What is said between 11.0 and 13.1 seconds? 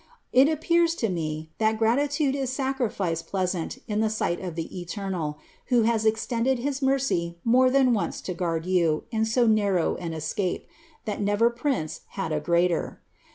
that never prince had a greater.